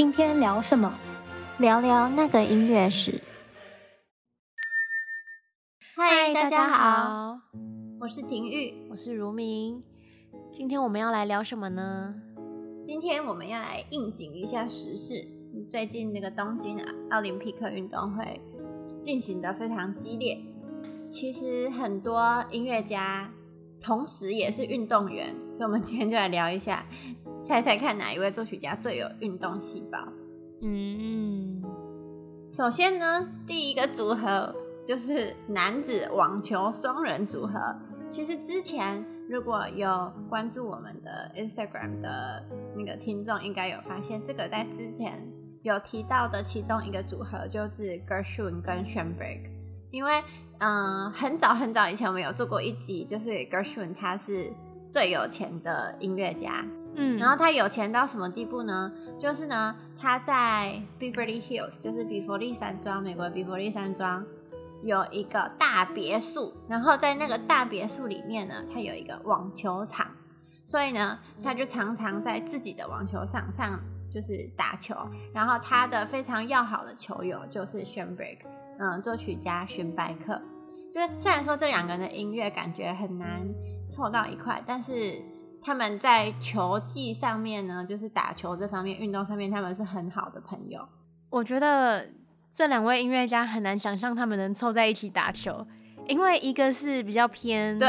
[0.00, 0.98] 今天聊什么？
[1.58, 3.20] 聊聊那个音乐史。
[5.94, 7.38] 嗨，大家好，
[8.00, 9.82] 我是婷玉，我是如明。
[10.54, 12.14] 今天我们要来聊什么呢？
[12.82, 15.28] 今天我们要来应景一下时事。
[15.70, 18.40] 最近那个东京奥林匹克运动会
[19.02, 20.40] 进行的非常激烈，
[21.10, 23.30] 其实很多音乐家
[23.78, 26.86] 同时也是运动员，所以我们今天就来聊一下。
[27.42, 29.98] 猜猜看哪一位作曲家最有运动细胞？
[30.62, 31.62] 嗯，
[32.50, 34.54] 首先呢，第一个组合
[34.84, 37.74] 就是男子网球双人组合。
[38.10, 42.44] 其实之前如果有关注我们的 Instagram 的
[42.76, 45.26] 那个听众，应该有发现这个在之前
[45.62, 49.48] 有提到的其中一个组合就是 Gershwin 跟 Schoenberg。
[49.90, 50.12] 因为
[50.58, 54.52] 嗯、呃，很早很早以前我们有做过一集，就是 Gershwin 他是
[54.92, 56.64] 最有钱的音乐家。
[56.96, 58.92] 嗯，然后他有钱到什么地步呢？
[59.18, 64.24] 就是呢，他在 Beverly Hills，就是比佛利山庄，美国的比佛利山庄
[64.82, 70.08] 有一个大别墅，然后在那个大别墅里面呢，他有一个网球场，
[70.64, 73.80] 所以呢，他就常常在自己的网球场上
[74.12, 74.94] 就是打球。
[75.32, 78.38] 然后他的非常要好的球友就是 Schoenberg，
[78.78, 80.42] 嗯，作曲家荀白克。
[80.92, 83.46] 就是虽然说这两个人的音乐感觉很难
[83.90, 85.24] 凑到一块，但是。
[85.62, 90.88] 他们在球技上面呢，就是打球这方面运动上面，他们是很好的朋友。
[91.28, 92.08] 我觉得
[92.50, 95.66] 这两位音乐家很难想象他们能凑在一起打球，
[96.08, 97.88] 因为一个是比较偏对，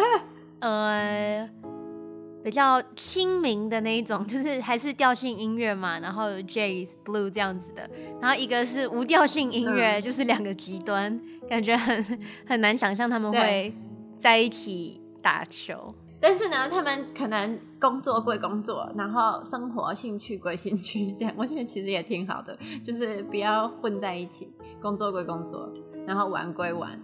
[0.60, 1.48] 呃，
[2.42, 13.74] 比较亲民的那一种，就是还是调性音乐嘛，然后 jazz blue 这样子的，然后一个是无调性音乐，嗯，就是两个极端，感觉很很难想象他们会
[14.18, 15.94] 在一起打球。
[16.20, 25.72] 但是呢，他们可能工作归工作，然后生活兴趣归兴趣，这样我觉得其实也挺好的，就是不要混在一起，工作归工作，
[26.06, 27.00] 然后玩归玩。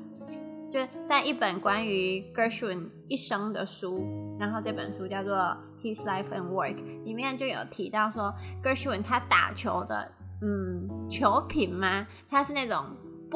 [0.69, 4.05] 就在一本关于 Gershwin 一生的书，
[4.39, 5.35] 然后这本书叫做
[5.81, 10.13] 《His Life and Work》，里面就有提到说，Gershwin 他打球的，
[10.43, 12.07] 嗯，球品吗？
[12.29, 12.85] 他是那种。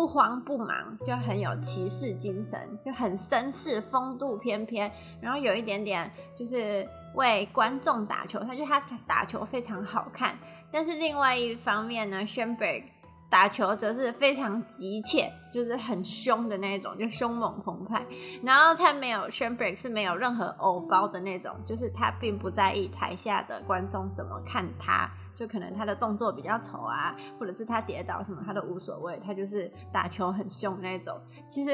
[0.01, 4.91] 不慌不忙，就很有骑士精神，就很绅士，风度翩翩，
[5.21, 10.39] 然后有一点点就是为观众打球，他觉得他打球非常好看。
[10.73, 12.85] 但是另外一方面呢，Schoenberg
[13.29, 18.03] 打球则是非常急切，就是很凶的那种，就凶猛澎湃。
[18.43, 25.11] 然后他没有 Schoenberg 是没有任何偶包的那种，就是他并不在意台下的观众怎么看他。
[25.41, 31.19] 就可能他的动作比较丑啊，或者是他跌倒什么，他都无所谓，他就是打球很凶那种。
[31.49, 31.71] 其实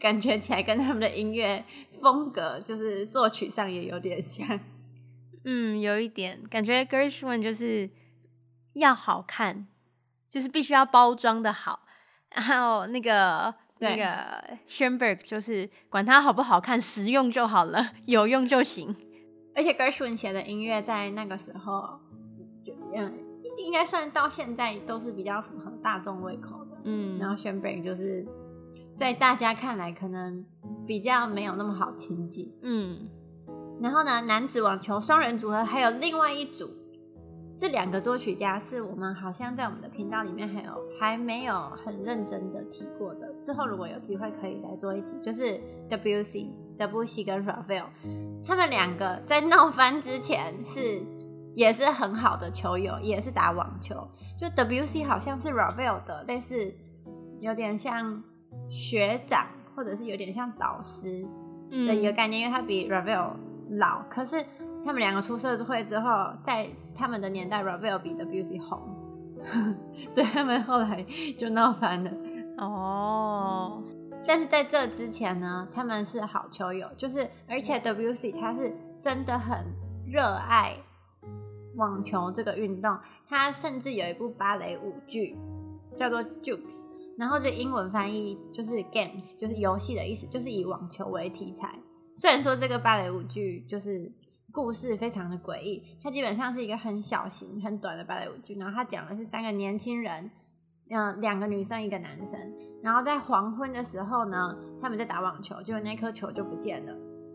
[0.00, 1.62] 感觉起来跟他们的音乐
[2.00, 4.58] 风格，就是作曲上也有点像。
[5.44, 7.90] 嗯，有一点感觉，Gershwin 就是
[8.72, 9.66] 要好看，
[10.26, 11.80] 就是必须要包装的好。
[12.30, 18.96] 然后那个那个 Schoenberg 就是管它好不好看，实用就好了，有用就行。
[19.54, 22.00] 而且 Gershwin 写的音乐在那个时候。
[22.62, 23.12] 就嗯，
[23.58, 26.78] 应该算到现在都是比较符合大众胃口的。
[26.84, 28.26] 嗯，然后 Schoenberg 就是
[28.96, 30.44] 在大家看来可能
[30.86, 32.54] 比较没有那么好亲近。
[32.62, 33.08] 嗯，
[33.80, 36.70] 然后呢，男子网球双人组合还有另外一组，
[37.58, 43.32] 这两个作曲家是我们好像在我们的频道里面还有还没有很认真的提过的。
[43.40, 46.48] 之后如果有机会可以来做一集，就是 Debussy、
[46.78, 47.84] Debussy 跟 Ravel，
[48.46, 51.02] 他们两个在闹翻之前是。
[51.54, 54.08] 也是很好的球友，也是打网球。
[54.38, 56.74] 就 Debussy 好像是 Ravel 的类似，
[57.40, 58.22] 有点像
[58.68, 61.26] 学长，或者是有点像导师
[61.70, 63.32] 的一个概念，嗯、因为他比 Ravel
[63.70, 64.02] 老。
[64.08, 64.42] 可是
[64.84, 68.80] 他们两个出社会之后，在他们的年代，Ravel 比 Debussy 红，
[70.08, 71.04] 所以他们后来
[71.38, 72.10] 就闹翻了。
[72.58, 73.82] 哦，
[74.26, 79.66] 但是在这之前呢，他们是好球友，就是而且 Debussy 他是真的很
[80.06, 80.76] 热爱。
[81.76, 85.36] 网球这个运动，它甚至有一部芭蕾舞剧
[85.96, 86.58] 叫做《Jukes》，
[87.16, 91.78] 然后这英文翻译就是 “games”，就是游戏的意思，就是以网球为题材。
[92.14, 94.12] 虽然说这个芭蕾舞剧就是
[94.52, 100.30] 故事非常的诡异，它基本上是一个很小型、很短的芭蕾舞剧，然后它讲的是三个年轻人，
[100.90, 102.38] 嗯，两个女生，一个男生，
[102.82, 106.92] 然后在黄昏的时候呢，他们在打网球，结果那颗球就不见了，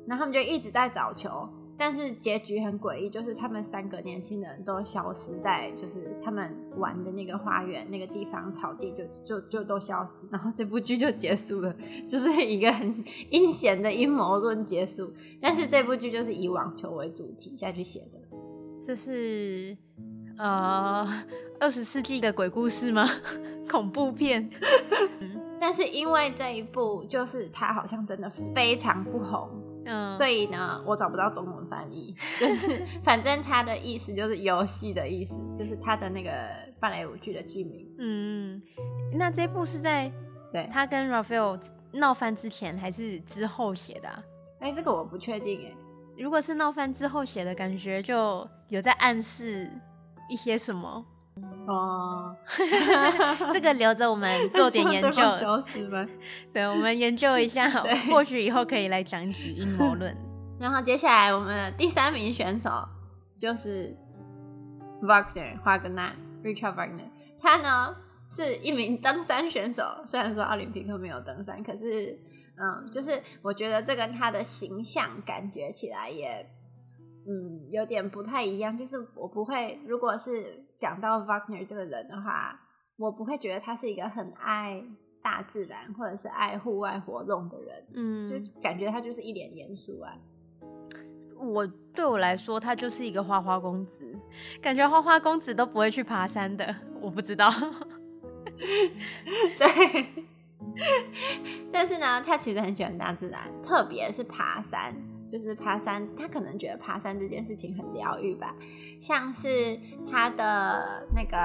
[0.08, 1.48] 然后他们就一直在找球。
[1.78, 11.76] 但是结局很诡异，就是他们三个年轻人都消失在，就是他们玩的那个花园那个地方草地就，就就就都消失，然后这部剧就结束了，
[12.08, 15.12] 就是一个很 阴险的阴谋论结束。
[15.42, 18.20] 但是这部剧就是以网球为主题下去写的，
[18.82, 19.78] 这是
[20.38, 21.06] 呃
[21.60, 23.06] 二十世纪的鬼故事吗？
[23.70, 24.50] 恐怖片。
[25.20, 29.50] 嗯，但是因为这一部就是它好像真的非常不红，
[29.86, 36.32] 嗯，所以呢，我找不到中文翻译，就是反正它的意思就是游戏的意思，就是它的那个
[36.80, 37.88] 芭蕾舞剧的剧名。
[38.00, 38.62] 嗯，
[39.14, 40.12] 那这部是在
[40.52, 41.60] 对他跟 Raphael
[41.92, 44.10] 闹翻之前还是之后写的？
[44.10, 44.24] 啊？
[44.60, 45.74] 哎，这个我不确定哎。
[46.18, 49.70] 如果是闹翻之后写的，感觉就有在暗示
[50.30, 51.06] 一些什么
[51.68, 52.36] 哦。
[53.52, 55.22] 这个留着我们 做点研究。
[56.54, 57.70] 对，我们研究一下，
[58.10, 60.16] 或许以后可以来讲一集阴谋论。
[60.60, 62.70] 然后接下来我们的第三名选手
[63.38, 63.96] 就是
[65.02, 67.10] Wagner 华格纳 Richard Wagner，
[67.40, 67.96] 他呢
[68.30, 72.20] 是一名登山选手，虽然说奥林匹克没有登山，可是。
[72.58, 76.50] 嗯，就是我觉得这跟他的形象感觉起来也，
[77.28, 78.78] 嗯，有点不太一样。
[78.78, 82.60] 就是我不会，如果是讲到 Wagner 这个人的话，
[82.98, 84.84] 我不会觉得他是一个很爱
[85.22, 87.88] 大自然或者是爱户外活动的人。
[87.94, 90.14] 嗯，就感觉他就是一脸严肃啊。
[91.38, 94.18] 我对我来说，他就是一个花花公子，
[94.62, 96.76] 感觉花花公子都不会去爬山的。
[97.02, 97.50] 我不知道，
[99.58, 100.26] 对。
[101.72, 104.94] 但是呢，他其实很喜欢大自然，特别是爬山。
[105.36, 108.56] 就是爬山，他可能觉得爬山这件事情很疗愈吧。
[109.02, 109.78] 像是
[110.10, 111.38] 他的那个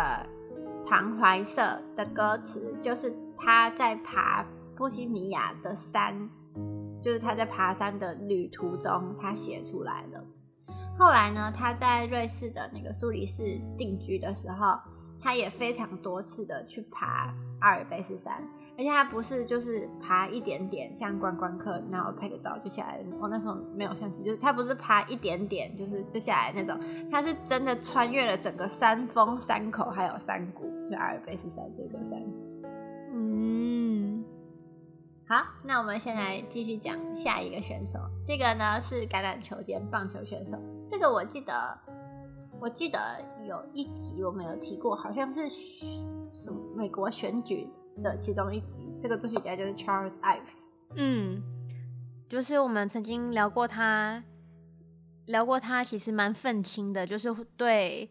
[0.89, 1.61] 《唐怀瑟》
[1.97, 4.47] 的歌词，就是他在爬
[4.77, 6.31] 波西米亚的山，
[7.03, 10.25] 就是他在爬山的旅途中，他写出来的。
[10.97, 14.79] 后来呢，他在瑞士的那个苏黎世定居的时候，
[15.21, 18.49] 他也非常多次的去爬阿尔卑斯山。
[18.81, 23.05] 而且他不是就是爬一点点，像观光客，然后拍个照就下来。
[23.21, 26.81] 我那时候没有相机，就是他不是爬一点点，就是就下来那种。
[27.11, 32.19] 他是真的穿越了整个山峰、山口还有山谷，就阿尔卑斯山这个山。
[33.13, 34.25] 嗯，
[35.29, 37.99] 好，那我们先来继续讲下一个选手。
[38.25, 40.57] 这个呢是橄榄球兼棒球选手。
[40.89, 41.79] 这个我记得，
[42.59, 42.99] 我记得
[43.45, 45.47] 有一集我们有提过，好像是
[46.33, 47.69] 什么美国选举。
[48.03, 50.71] 的其中一集，这个作曲家就是 Charles Ives。
[50.97, 51.43] 嗯，
[52.29, 54.23] 就是我们曾经聊过他，
[55.27, 58.11] 聊过他其实蛮愤青的，就是对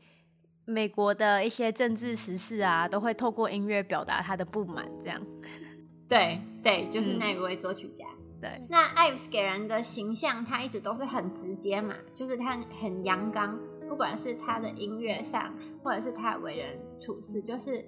[0.66, 5.22] 美国的一些政治时事啊，都会透过音乐表达他的不满，这样。
[6.08, 8.06] 对对，就是那一位作曲家。
[8.08, 15.54] 嗯、对，那 Ives 给人的形象，他一直都是很直接嘛，就是他很阳刚，不管是他的音乐上，
[15.84, 17.86] 或者是他为人处事，就是。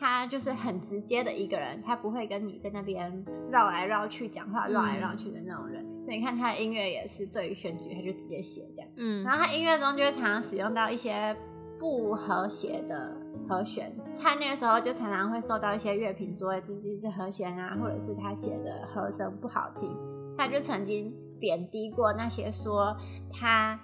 [0.00, 5.84] 他就是很直接的一个人，他不会跟你在那边绕来绕去讲话，绕来绕去的那种人。
[5.84, 8.90] 嗯、所以你看他的音乐也是对于选举，他就直接写这样。
[8.96, 11.36] 嗯，然后他音乐中就会常常使用到一些
[11.78, 13.14] 不和谐的
[13.46, 19.94] 和弦，他那个时候就常常会受到一些乐评说这些是和弦啊，或者是他写的和声不好听，
[20.38, 22.96] 他就曾经贬低过那些说
[23.30, 23.78] 他。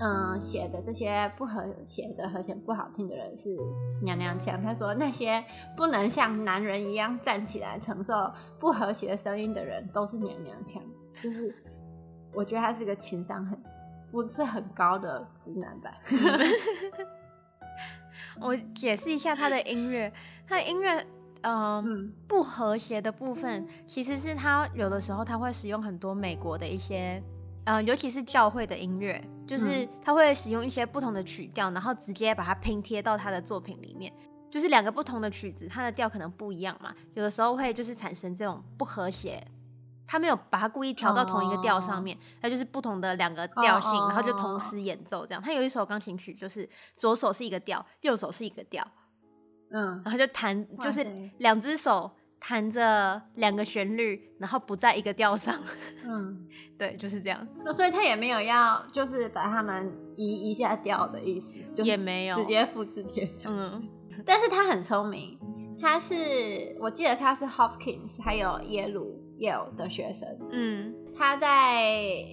[0.00, 3.56] 嗯，写的这些不和写的和弦不好听的人是
[4.02, 4.60] 娘娘腔。
[4.60, 5.42] 他说那些
[5.76, 8.12] 不能像男人一样站起来承受
[8.58, 10.82] 不和谐声音的人都是娘娘腔。
[11.20, 11.54] 就是
[12.32, 13.56] 我觉得他是个情商很
[14.10, 15.92] 不是很高的直男吧。
[18.42, 20.12] 我解释一下他的音乐，
[20.48, 21.06] 他的音乐，
[21.42, 27.22] 呃、嗯，不和谐的部分其实是他有的时候他会使用很多美国的一些。
[27.64, 34.12] 嗯、呃，尤其是教会的音乐，就是他会使用一些不同的曲调，然后直接把它拼贴到他的作品里面。
[34.50, 39.44] 就是两个不同的曲子，它的调可能不一样嘛，有的时候会就是产生这种不和谐。
[40.06, 42.52] 他没有把它故意调到同一个调上面，它、oh.
[42.52, 44.10] 就是不同的两个调性，oh.
[44.10, 45.42] 然后就同时演奏这样。
[45.42, 48.86] 他有一首钢琴曲，就是左手是一个调，右手是一个调，
[49.70, 51.04] 嗯，然后就弹，就是
[51.38, 52.10] 两只手。
[52.46, 55.58] 弹着两个旋律，然后不在一个调上。
[56.04, 56.46] 嗯，
[56.76, 57.48] 对，就是这样。
[57.64, 63.44] 那所以他也没有要，就是把他们移一下调的意思，就也没有直接复制贴上。
[63.46, 63.88] 嗯，
[64.26, 65.38] 但是他很聪明，
[65.80, 66.14] 他是
[66.80, 70.28] 我记得他是 Hopkins 还有耶鲁 Yale 的学生。
[70.50, 72.26] 嗯，他在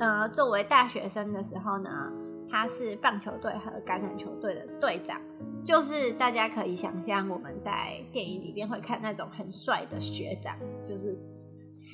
[0.00, 2.10] 呃作为大学生的时候呢，
[2.50, 5.20] 他是棒球队和橄榄球队的队长。
[5.64, 10.54] 就是大家可以想象，我们在电影里边会看那种很帅的学长，
[10.84, 11.16] 就是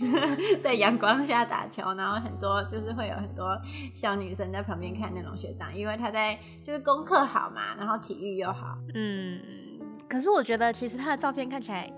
[0.62, 3.56] 在阳光下打球，然后很多就是会有很多
[3.94, 8.76] 小女生在旁边看那种学长，因为他在就是功课好嘛，然后体育又好。
[8.94, 9.40] 嗯，
[10.08, 11.90] 可是我觉得其实他的照片看起来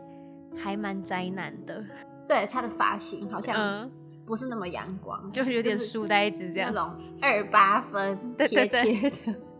[0.57, 1.83] 还蛮宅男的，
[2.27, 3.91] 对，他的发型好像
[4.27, 9.52] 不是那么阳光，就是有点书呆子这样，那种二八分 贴贴的。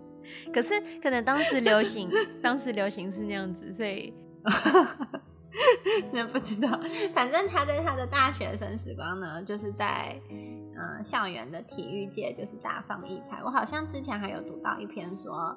[0.53, 2.11] 可是可能当时流行，
[2.43, 4.13] 当时流行是那样子，所以
[6.13, 6.81] 那不知道。
[7.15, 13.43] 反正他在他的大学生时光呢，就是在嗯、呃、校园的体育界就是大放异彩。
[13.45, 15.57] 我好像之前还有读到一篇说，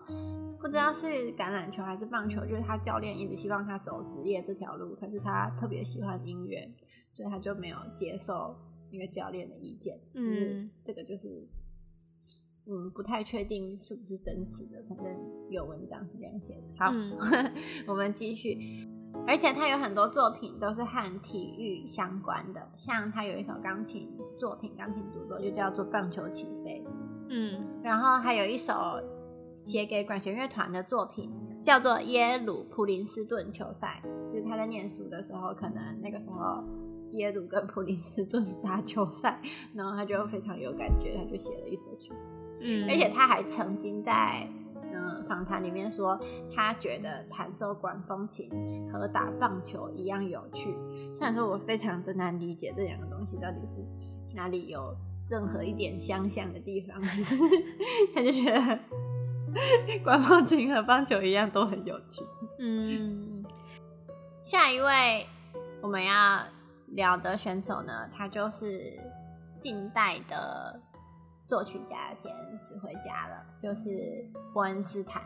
[0.59, 1.05] 不知道是
[1.35, 6.69] 橄榄球还是棒球，就是他教练一直希望他走职业这条路，可是他特别喜欢音乐，
[7.13, 8.55] 所以他就没有接受
[8.91, 9.97] 那个教练的意见。
[10.13, 11.47] 嗯，这个就是。
[12.67, 15.05] 嗯，不太确定是不是真实的，反正
[15.49, 16.61] 有文章是这样写的。
[16.77, 17.17] 好，嗯、
[17.87, 18.57] 我们继续。
[19.25, 26.83] 而且他有很多作品都是和体育相关的，像他有一首钢琴作品，钢琴独奏就叫做《棒球起飞》。
[27.29, 28.73] 嗯，然后还有一首
[29.55, 31.31] 写给管弦乐团的作品，
[31.63, 36.61] 叫做《耶鲁普林斯顿球赛》，就是他在念书的时候，可能那个时候
[37.11, 39.41] 耶鲁跟普林斯顿打球赛，
[39.73, 42.31] 然后他就非常有感觉，他就写了一首曲子。
[42.61, 44.47] 嗯，而且他还曾经在
[44.93, 46.19] 嗯访谈里面说，
[46.55, 48.49] 他觉得弹奏管风琴
[48.91, 50.73] 和打棒球一样有趣。
[51.13, 53.85] 虽然说我非常的难理解这两个东西到底是
[54.33, 54.95] 哪里有
[55.29, 57.35] 任何一点相像的地方，可是
[58.13, 58.79] 他就觉得
[60.03, 62.23] 管风琴和棒球一样都很有趣。
[62.59, 63.43] 嗯，
[64.41, 65.25] 下一位
[65.81, 66.39] 我们要
[66.87, 68.93] 聊的选手呢，他就是
[69.59, 70.79] 近代的。
[71.47, 75.21] 作曲家兼指挥家了，就是伯恩斯坦。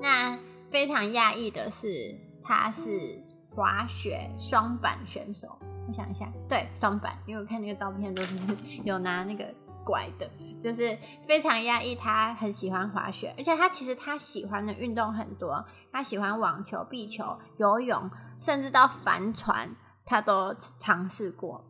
[0.00, 0.38] 那
[0.70, 3.22] 非常讶异的是，他是
[3.54, 5.56] 滑雪双板选手。
[5.86, 9.44] 我想一下，对，双板，因为我看那个照片都是 有拿那个
[9.84, 10.28] 拐的，
[10.60, 11.94] 就是非常讶异。
[11.94, 21.62] 他很喜欢滑雪，而且他其实他喜欢的运动很多，他喜欢网球、壁球、游泳，甚至到帆船，他都尝试过。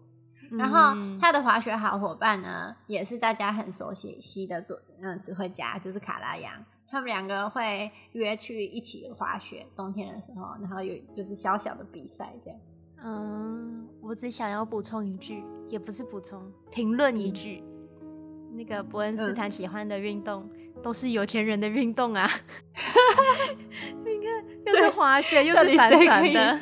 [0.50, 6.52] 然后他的滑雪好伙伴呢，也是大家很熟悉的作嗯指挥家，就是卡拉扬。
[6.86, 12.60] 他们两个会约去一起滑雪，冬天的时候，然后有就是小小的比赛这样。
[13.02, 17.64] 嗯，我只想要补充一句，也不是补充，评论一句，
[18.00, 22.28] 嗯、那个伯恩斯坦喜欢的运动、嗯、都是有钱人的运动啊。
[24.04, 26.60] 你看，又是滑雪， 又是帆船的。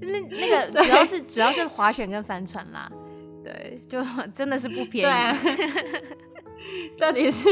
[0.00, 2.90] 那那个 主要是主要是滑雪跟帆船啦，
[3.44, 4.02] 对，就
[4.34, 5.36] 真的是不便宜。
[6.98, 7.48] 到底是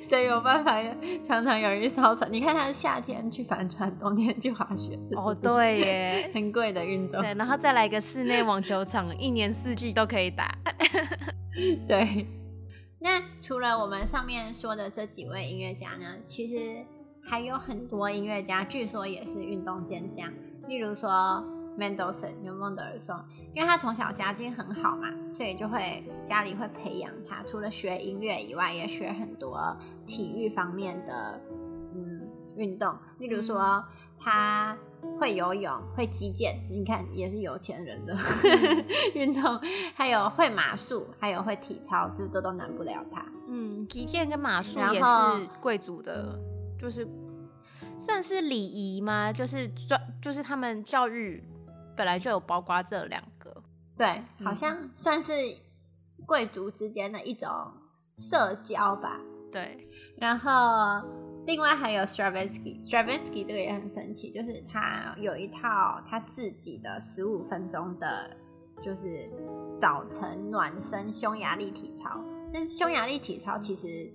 [0.00, 0.80] 谁有办法
[1.22, 2.32] 常常有一艘船？
[2.32, 4.98] 你看他夏天去帆船，冬天去滑雪。
[5.14, 7.20] 哦，对耶，很贵的运动。
[7.20, 10.56] 对，然后再来一个室内网球场，一年四季都可以打。
[11.86, 12.26] 对。
[12.98, 16.82] 那除了我们上面说的这几位音乐家呢，其实
[17.22, 20.32] 还有很多音乐家，据说也是运动健将，
[20.66, 21.44] 例如说。
[21.78, 23.16] Mendelssohn 有孟德尔松，
[23.52, 29.76] 因为他从小家境很好嘛，所以就会家里会培养他，除了学音乐以外，也学很多
[30.06, 31.40] 体育方面的
[31.94, 32.96] 嗯运动。
[33.18, 33.84] 例如说，
[34.18, 34.76] 他
[35.18, 38.16] 会游泳，会击剑，你看也是有钱人的
[39.14, 39.60] 运动。
[39.94, 43.26] 还有会马术，还有会体操，这都都难不了他。
[43.48, 46.38] 嗯，击剑跟马术也是贵族的，
[46.78, 47.06] 就是
[47.98, 49.32] 算是礼仪吗？
[49.32, 51.42] 就是专，就是他们教育。
[51.96, 53.62] 本来就有包括这两个，
[53.96, 55.32] 对，好像算是
[56.26, 57.48] 贵族之间的一种
[58.18, 59.20] 社交吧。
[59.52, 59.86] 对，
[60.16, 61.06] 然后
[61.46, 68.36] 另外还有 Stravinsky，Stravinsky 这个也很神奇，就是他有一套他自己的十五分钟的，
[68.82, 69.30] 就是
[69.78, 72.20] 早晨暖身匈牙利体操。
[72.52, 74.12] 但是匈牙利体操其实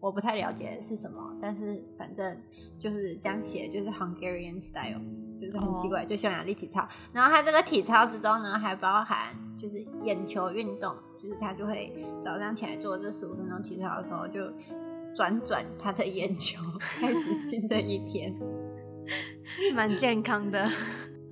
[0.00, 2.38] 我不太了解是什么，但是反正
[2.78, 5.00] 就是这样写，就是 Hungarian style。
[5.40, 6.08] 就是很奇怪，oh.
[6.08, 14.40] 就匈牙利体操，然后他这个体操之中呢，还包含就是眼球运动，就是他就会早上起来做这十五分钟体操的时候，就
[15.14, 16.60] 转转他的眼球，
[16.98, 18.34] 开始新的一天，
[19.74, 20.68] 蛮健康的。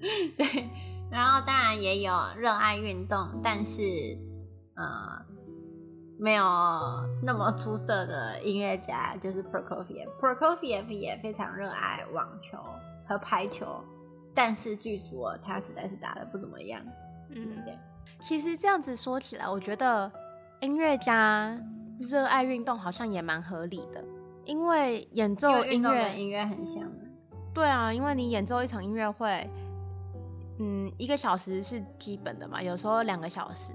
[0.37, 0.69] 对，
[1.11, 3.83] 然后当然也有热爱运动，但是
[4.75, 5.25] 呃
[6.23, 6.45] 没有
[7.21, 12.57] 那么出色的音乐家，就是 Prokofiev，Prokofiev 也非常热爱网球
[13.05, 13.83] 和排球。
[14.33, 16.81] 但是据说他实在是打得不怎么样，
[17.29, 17.81] 嗯、就是这样。
[18.21, 20.09] 其实这样子说起来，我觉得
[20.61, 21.59] 音乐家
[21.99, 24.05] 热爱运动好像也蛮合理的，
[24.45, 26.89] 因为演奏音乐音乐很像。
[27.53, 29.51] 对啊，因为你演奏一场音乐会，
[30.61, 33.73] 嗯，一个小时是基本的嘛，有时候两个小时。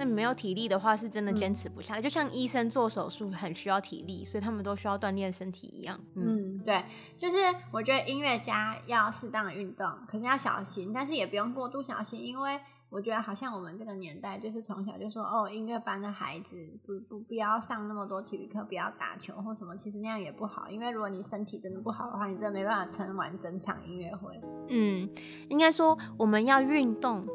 [0.00, 2.00] 那你没有体力的话，是真的坚持不下来。
[2.00, 6.00] 嗯、就像医生做手术很需要体力，所以他们都需要锻炼身体一样。
[6.14, 6.82] 嗯，对，
[7.18, 7.36] 就是
[7.70, 19.76] 我觉得音乐家要适当的运动，可是要小心，但是也不用过度小心，因为我觉得好像我们这个年代，就是从小就说哦，音乐班的孩子不不不要上那么多体育课，不要打球或什么。
[19.76, 24.40] 其实那样也不好，因为如果你身体真的不好的话，你真的没办法撑完整场音乐会。
[24.70, 25.06] 嗯，
[25.50, 27.26] 应该说我们要运动，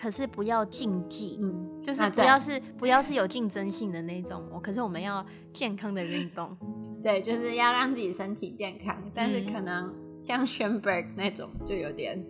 [0.00, 4.42] 可是不要竞技，嗯，就是不要是、啊、不要是有竞争性的那种。
[4.52, 6.56] 我可是我们要健康的运动，
[7.02, 9.86] 对，就是要让自己身体健康，但是可能。
[9.86, 12.22] 嗯像 Schoenberg 那种就有点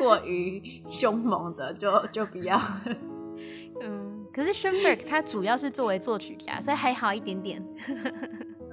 [0.00, 2.60] 过于凶猛的，就就比较
[3.80, 4.26] 嗯。
[4.34, 7.64] 可是 Schoenberg 他主要是作为作曲家，所以还好一点点。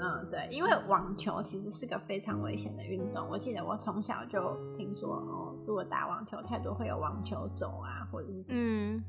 [0.01, 3.27] 嗯，对，因为网球其实是个非常危险的运动。
[3.29, 4.39] 我记得我从小就
[4.77, 8.59] 听说哦，如果打网球太多会有网球肘啊，或者是什么。
[8.59, 9.03] 嗯，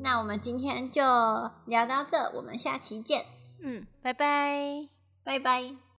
[0.00, 1.02] 那我们今天就
[1.66, 3.24] 聊到这，我们下期见。
[3.60, 4.88] 嗯，拜拜，
[5.24, 5.84] 拜拜。